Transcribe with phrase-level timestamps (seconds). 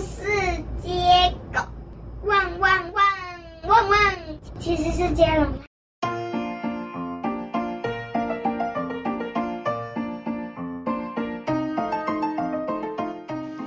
[0.00, 0.24] 是
[0.82, 0.90] 接
[1.52, 1.60] 狗，
[2.24, 3.04] 汪汪汪
[3.68, 3.98] 汪汪，
[4.58, 5.46] 其实是接龙。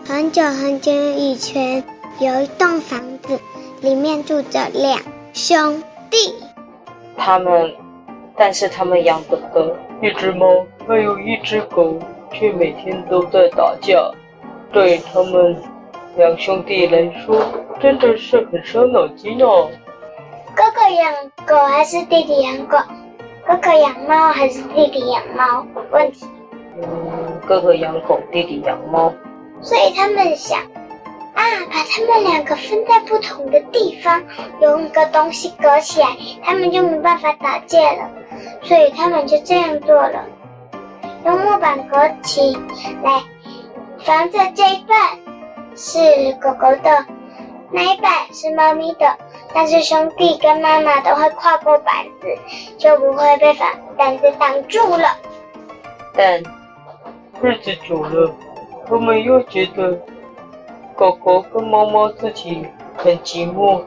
[0.05, 1.83] 很久很久以前，
[2.19, 3.39] 有一栋房子，
[3.81, 4.99] 里面住着两
[5.33, 6.35] 兄弟。
[7.15, 7.73] 他们，
[8.35, 11.97] 但是他们养的的一只猫，还有一只狗，
[12.31, 14.11] 却每天都在打架。
[14.71, 15.55] 对他们
[16.19, 17.41] 两兄弟来说，
[17.79, 19.69] 真的是很伤脑筋哦。
[20.53, 21.13] 哥哥养
[21.47, 22.77] 狗还是弟弟养狗？
[23.47, 25.65] 哥哥养猫还是弟弟养猫？
[25.91, 26.27] 问题。
[26.75, 29.13] 嗯，哥哥养狗，弟弟养猫。
[29.61, 34.21] 所以他们想啊，把他们两个分在不同的地方，
[34.59, 36.07] 用一个东西隔起来，
[36.43, 38.09] 他们就没办法打架了。
[38.61, 40.25] 所以他们就这样做了，
[41.23, 42.57] 用木板隔起
[43.03, 43.23] 来，
[43.99, 45.17] 房子这一半
[45.81, 45.99] 是
[46.41, 47.05] 狗狗的，
[47.71, 49.07] 那一半是猫咪的。
[49.53, 52.27] 但是兄弟跟妈妈都会跨过板子，
[52.77, 55.07] 就不会被板板子挡住了。
[56.13, 56.43] 但
[57.41, 58.29] 日子久了。
[58.89, 59.97] 他们又觉得
[60.95, 62.65] 狗狗跟猫猫自己
[62.97, 63.81] 很寂寞，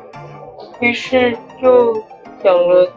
[0.78, 1.94] 于是又
[2.44, 2.88] 养了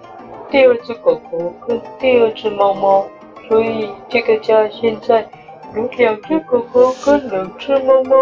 [0.50, 3.06] 第二只狗狗跟第二只猫猫，
[3.50, 5.28] 所以这个家现在
[5.76, 8.16] 有两只狗狗跟两只猫猫。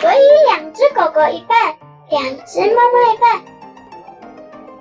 [0.00, 0.16] 所以
[0.48, 1.74] 两只狗狗一半，
[2.10, 3.42] 两只猫猫一半。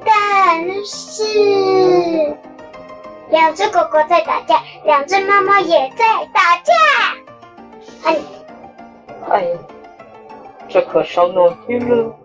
[0.06, 2.36] 但是
[3.30, 6.74] 两只狗狗在打架，两只猫猫也在打架。
[8.04, 8.18] 哎，
[9.30, 9.48] 哎，
[10.70, 12.16] 这可伤脑筋了，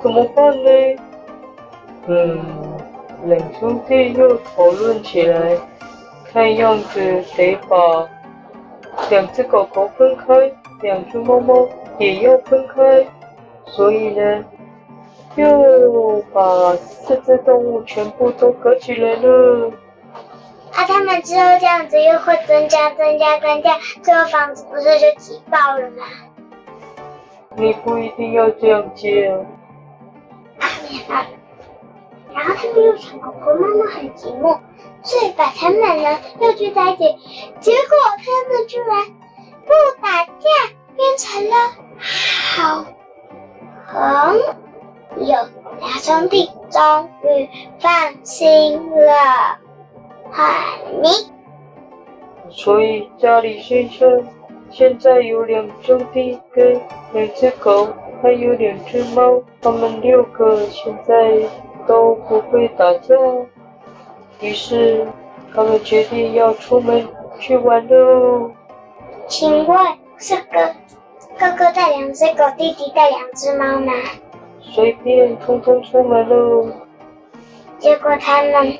[0.00, 0.70] 怎么办呢？
[2.06, 2.40] 嗯，
[3.24, 5.58] 两兄弟又讨论起来，
[6.32, 8.08] 看样子得把
[9.10, 10.24] 两只狗狗分开，
[10.82, 13.06] 两只猫猫也要分开，
[13.66, 14.44] 所以呢，
[15.36, 19.70] 又把四只动物全部都隔起来了。
[20.72, 26.04] 啊，他们之后这样子又会增加、增加、增加，最后房子不是就挤爆了吗？
[27.56, 29.38] 你不一定要这样接啊。
[31.08, 31.26] 啊，
[32.34, 34.58] 然后他们又想狗狗、妈妈很寂寞，
[35.02, 37.04] 所以把他们呢又聚在一起，
[37.60, 39.04] 结果他们居然
[39.72, 40.48] 不打架，
[40.94, 41.56] 变成了
[42.54, 42.84] 好
[43.90, 44.36] 朋
[45.26, 45.34] 友，
[45.80, 47.48] 两兄弟终于
[47.80, 47.90] 放
[48.22, 49.58] 心了。
[50.30, 51.08] 嗨，你。
[52.50, 54.22] 所以家里现在
[54.70, 56.78] 现在有两兄弟跟
[57.14, 57.88] 两只狗，
[58.20, 61.48] 还有两只猫，他们六个现在
[61.86, 63.14] 都不会打架。
[64.40, 65.06] 于是
[65.54, 68.50] 他们决定要出门去玩喽。
[69.32, 69.78] 请问
[70.18, 70.74] 是哥
[71.38, 73.90] 哥哥带两只狗，弟弟带两只猫吗？
[74.60, 76.70] 随便，通通出门喽。
[77.78, 78.78] 结果他们。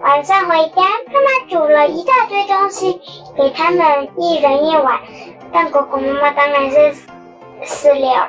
[0.00, 3.00] 晚上回家，妈妈煮了一大堆东西
[3.34, 5.00] 给他们一人一碗，
[5.50, 6.94] 但狗狗妈妈当然是
[7.64, 8.28] 饲料。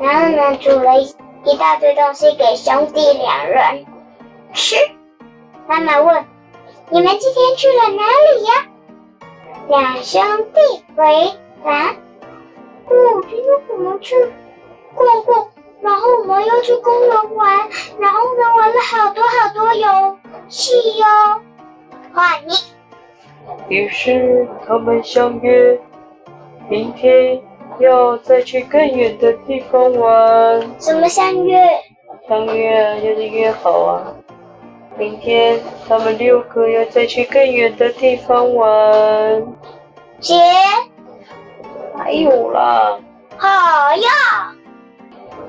[0.00, 1.14] 然后呢，煮了一
[1.44, 3.86] 一大堆东西给兄弟两人
[4.52, 4.74] 吃。
[5.68, 6.24] 妈妈问
[6.90, 8.66] ：“你们今天去了哪里呀？”
[9.68, 11.04] 两兄弟回
[11.64, 11.90] 答
[12.86, 14.14] ：“哦，今天我们去
[14.94, 15.48] 逛逛，
[15.80, 17.58] 然后我们又去公园玩，
[17.98, 21.06] 然后呢，玩了好多好多游戏哟，
[22.12, 22.54] 换你。
[23.68, 25.80] 于是他们相约，
[26.68, 27.40] 明天
[27.78, 30.60] 要再去更远的地方玩。
[30.78, 31.58] 什么相约？
[32.28, 34.14] 相约啊，就是约好啊。
[34.96, 39.44] 明天他们六个要再去更远的地方玩。
[40.20, 40.34] 姐，
[41.96, 42.98] 还有啦。
[43.36, 44.54] 好呀。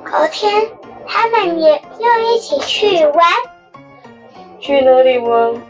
[0.04, 0.68] 后天
[1.06, 3.26] 他们也要一起去玩。
[4.60, 5.62] 去哪里玩？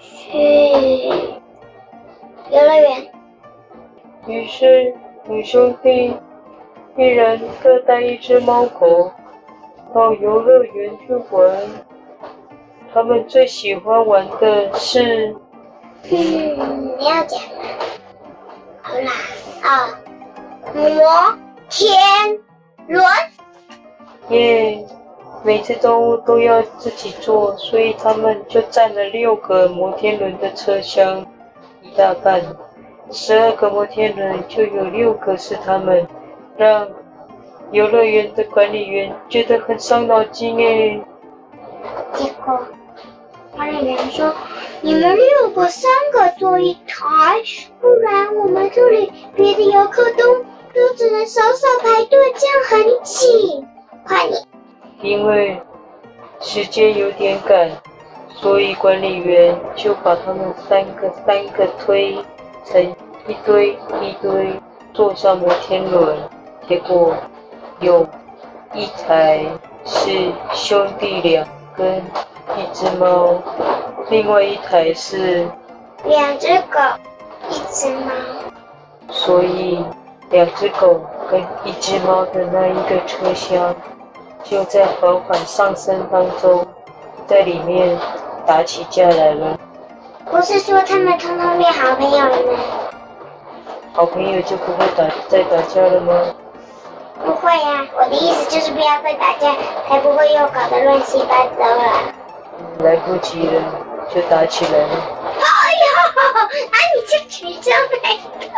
[0.00, 1.08] 去
[2.50, 3.10] 游乐园。
[4.26, 4.94] 于是，
[5.28, 6.14] 两兄弟
[6.96, 9.10] 一人各带一只猫狗
[9.94, 11.56] 到游乐园去玩。
[12.96, 15.36] 他们最喜欢玩的是……
[16.04, 17.62] 嗯，你要讲吗？
[18.80, 19.12] 好啦，
[19.62, 20.00] 啊，
[20.72, 21.36] 摩
[21.68, 22.40] 天
[22.88, 23.04] 轮。
[24.30, 24.82] 耶。
[25.44, 31.20] 每次动物都要自己坐，所以他们就占了六个摩天轮的车厢，
[31.82, 32.40] 一大半，
[33.10, 36.08] 十二个摩天轮就有六个是他们，
[36.56, 36.88] 让
[37.72, 41.02] 游乐园的管理员觉得很伤脑筋诶。
[42.14, 42.58] 结果
[43.56, 44.34] 管理员说
[44.82, 47.40] ：“你们六个三个坐一台，
[47.80, 50.44] 不然我们这里别的游客都
[50.74, 53.64] 都只能们手手排队，这样很挤。
[54.06, 54.42] 快点！
[55.00, 55.58] 因为
[56.38, 57.70] 时间有点赶，
[58.28, 62.18] 所以管理员就把他们三个三个推
[62.66, 62.82] 成
[63.26, 63.70] 一堆
[64.02, 64.52] 一堆，
[64.92, 66.14] 坐上摩天轮。
[66.68, 67.14] 结果
[67.80, 68.06] 有
[68.74, 69.40] 一台
[69.86, 72.02] 是兄弟俩跟
[72.54, 73.34] 一只猫，
[74.08, 75.48] 另外一台是
[76.04, 76.78] 两只狗，
[77.50, 78.12] 一只猫。
[79.08, 79.84] 所以
[80.30, 81.00] 两只狗
[81.30, 83.74] 跟一只猫的那一个车厢。
[84.44, 86.64] 就在缓缓上升当中，
[87.26, 87.98] 在里面
[88.46, 89.58] 打起架来了。
[90.30, 92.58] 不是说他们通通变好朋友了吗？
[93.92, 96.12] 好朋友就不会打再打架了吗？
[97.24, 99.52] 不会呀、啊，我的意思就是不要再打架，
[99.88, 102.14] 才不会又搞得乱七八糟了。
[102.80, 103.62] 来不及了，
[104.14, 104.88] 就打起来了。
[105.38, 105.44] 哎
[105.82, 105.86] 呦，
[106.42, 107.72] 啊你这取消
[108.02, 108.16] 太
[108.48, 108.56] 快，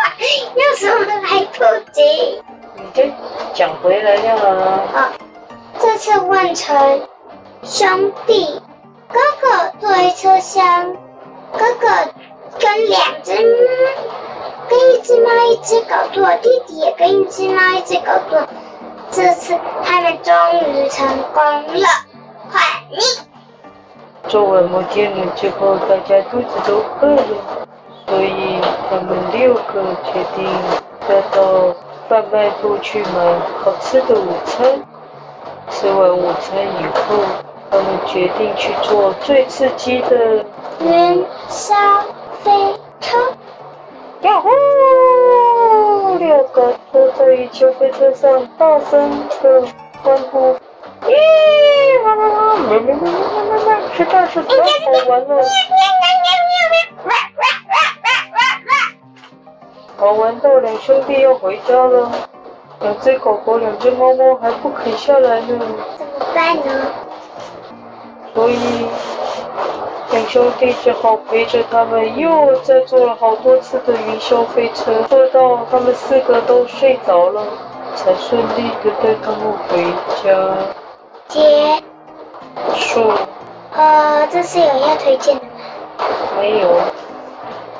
[0.55, 2.43] 有什么来不及？
[2.75, 3.03] 你就
[3.55, 4.65] 讲回来就好了。
[4.95, 5.12] 啊。
[5.81, 7.00] 这次换成
[7.62, 8.61] 兄弟，
[9.09, 10.93] 哥哥坐一车厢，
[11.53, 11.89] 哥哥
[12.59, 13.41] 跟两只猫，
[14.69, 18.47] 跟一只猫一只狗坐，弟弟也跟一只猫一只狗坐。
[19.11, 20.35] 这次他们终
[20.75, 21.89] 于成功了，
[22.50, 22.99] 换你。
[24.28, 27.22] 坐完摩天轮之后，大家肚子都饿了，
[28.06, 28.60] 所以
[28.90, 30.46] 他们六个决定
[31.08, 31.75] 再到
[32.08, 34.78] 贩卖部去买好吃的午餐。
[35.70, 37.25] 吃完午餐以后，
[37.70, 40.44] 他们决定去坐最刺激的
[40.80, 41.75] 云霄
[42.42, 43.16] 飞车。
[44.20, 44.48] 呀呼！
[46.19, 49.10] 六个坐在云霄飞车上，大声
[49.42, 49.62] 的
[50.02, 50.54] 欢呼。
[51.08, 51.16] 耶！
[53.49, 53.65] 哇哇哇！
[53.65, 53.89] 咩咩咩咩咩咩！
[53.97, 54.50] 吃大吃大，
[54.85, 55.31] 好玩了。
[59.97, 62.11] 好玩到两兄弟要回家了。
[62.81, 65.59] 两只狗狗，两只猫猫还不肯下来呢，
[65.97, 66.93] 怎么办呢？
[68.35, 68.87] 所以
[70.11, 77.43] 两兄弟只好陪着他们，又再坐了好多次的云霄飞车，坐到他们四个都睡着了，
[77.97, 79.83] 才顺利的带他们回
[80.23, 80.29] 家。
[81.27, 81.83] 结
[82.77, 83.11] 束。
[83.78, 85.50] 呃，这是有要推荐的吗？
[86.36, 86.80] 没有。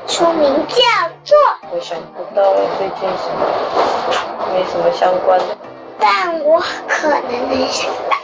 [0.07, 0.77] 书名叫
[1.25, 1.37] 做……
[1.73, 3.45] 我想不到要推荐什么。
[4.55, 5.59] 没什么相关的，
[5.99, 8.17] 但我可能能想到。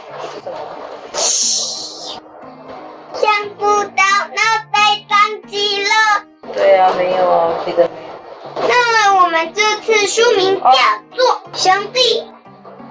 [1.11, 2.21] 什么？
[3.13, 4.41] 想不到，脑
[4.71, 4.79] 袋
[5.09, 5.89] 宕机了。
[6.53, 8.69] 对啊，没有啊，我记得没有。
[8.69, 10.71] 那我们这次书名叫
[11.13, 12.21] 做《兄弟》。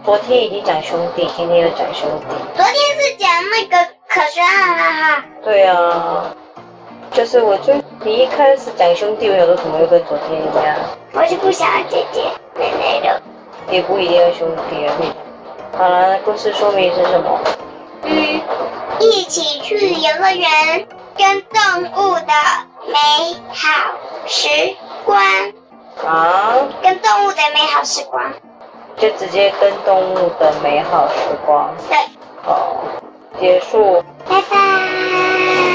[0.05, 2.37] 昨天已经讲兄弟，今天又讲兄弟。
[2.55, 5.25] 昨天是讲那个可是哈哈哈。
[5.43, 6.25] 对啊，
[7.11, 10.77] 就是我最你一开始讲兄弟，我有的怎么又跟昨天一样？
[11.13, 12.23] 我是不想要姐姐。
[13.71, 14.95] 也不一定要兄弟啊。
[15.77, 17.41] 好了，故事说明是什么？
[18.05, 18.41] 嗯，
[19.01, 20.87] 一起去游乐园，
[21.17, 22.33] 跟动物的
[22.87, 23.97] 美好
[24.27, 24.49] 时
[25.05, 25.19] 光。
[26.07, 26.55] 啊？
[26.81, 28.23] 跟动物的美好时光。
[28.97, 31.15] 就直接跟动物的美好时
[31.45, 31.75] 光。
[31.89, 31.99] 对。
[32.43, 32.77] 好，
[33.41, 34.03] 结束。
[34.29, 35.74] 拜拜。